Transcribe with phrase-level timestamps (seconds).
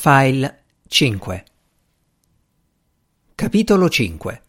[0.00, 1.44] File 5
[3.34, 4.42] Capitolo 5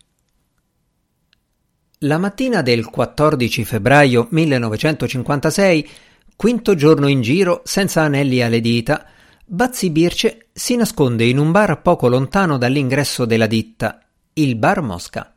[2.01, 5.89] La mattina del 14 febbraio 1956,
[6.35, 9.07] quinto giorno in giro senza anelli alle dita,
[9.43, 15.33] Bazzi Birce si nasconde in un bar poco lontano dall'ingresso della ditta, il Bar Mosca.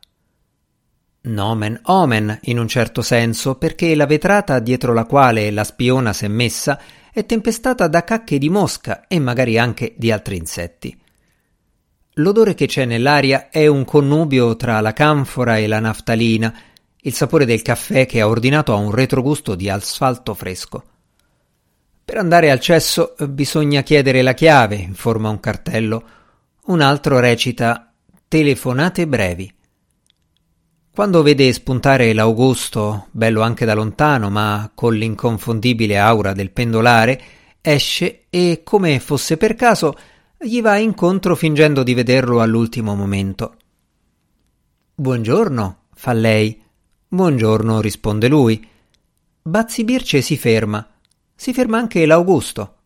[1.23, 6.29] Nomen omen in un certo senso, perché la vetrata dietro la quale la spiona s'è
[6.29, 6.79] messa
[7.13, 10.99] è tempestata da cacche di mosca e magari anche di altri insetti.
[12.15, 16.55] L'odore che c'è nell'aria è un connubio tra la canfora e la naftalina,
[17.03, 20.85] il sapore del caffè che ha ordinato ha un retrogusto di asfalto fresco.
[22.05, 26.05] Per andare al cesso bisogna chiedere la chiave, informa un cartello.
[26.67, 27.93] Un altro recita
[28.27, 29.53] telefonate brevi.
[30.95, 37.23] Quando vede spuntare l'Augusto, bello anche da lontano, ma con l'inconfondibile aura del pendolare,
[37.63, 39.97] esce e, come fosse per caso,
[40.39, 43.57] gli va incontro fingendo di vederlo all'ultimo momento.
[44.95, 46.63] Buongiorno, fa lei.
[47.09, 48.69] Buongiorno, risponde lui.
[49.41, 50.87] Bazzi Birce si ferma.
[51.35, 52.77] Si ferma anche l'Augusto.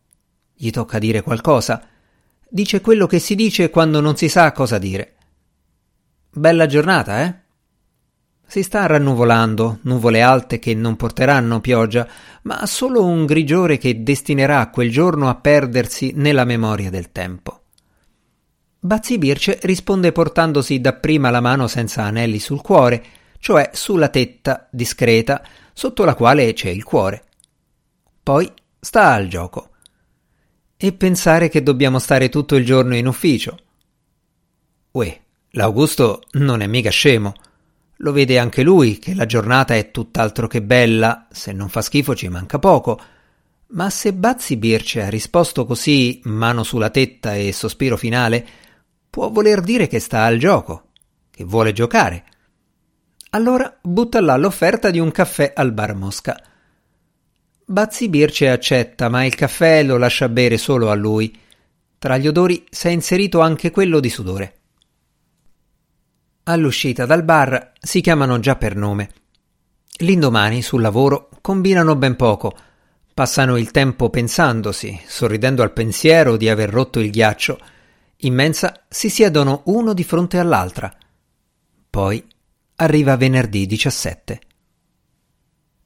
[0.53, 1.85] Gli tocca dire qualcosa.
[2.47, 5.15] Dice quello che si dice quando non si sa cosa dire.
[6.29, 7.45] Bella giornata, eh?
[8.49, 12.07] Si sta rannuvolando, nuvole alte che non porteranno pioggia,
[12.43, 17.63] ma solo un grigiore che destinerà quel giorno a perdersi nella memoria del tempo.
[18.79, 23.03] Bazzi Birce risponde portandosi dapprima la mano senza anelli sul cuore,
[23.39, 27.25] cioè sulla tetta discreta sotto la quale c'è il cuore.
[28.23, 29.71] Poi sta al gioco.
[30.77, 33.59] E pensare che dobbiamo stare tutto il giorno in ufficio.
[34.91, 35.19] Uè,
[35.51, 37.33] l'Augusto non è mica scemo.
[37.97, 42.15] Lo vede anche lui che la giornata è tutt'altro che bella, se non fa schifo
[42.15, 42.99] ci manca poco.
[43.69, 48.45] Ma se Bazzi Birce ha risposto così, mano sulla tetta e sospiro finale,
[49.09, 50.89] può voler dire che sta al gioco,
[51.31, 52.23] che vuole giocare.
[53.31, 56.39] Allora butta là l'offerta di un caffè al bar Mosca.
[57.65, 61.37] Bazzi Birce accetta, ma il caffè lo lascia bere solo a lui.
[61.97, 64.56] Tra gli odori s'è inserito anche quello di sudore.
[66.49, 69.09] All'uscita dal bar si chiamano già per nome.
[69.97, 72.55] L'indomani, sul lavoro, combinano ben poco.
[73.13, 77.59] Passano il tempo pensandosi, sorridendo al pensiero di aver rotto il ghiaccio.
[78.21, 80.89] In mensa si siedono uno di fronte all'altra.
[81.89, 82.25] Poi
[82.75, 84.39] arriva venerdì 17.